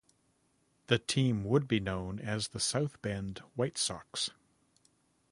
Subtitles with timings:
[0.87, 4.31] The team would be known as the South Bend White Sox.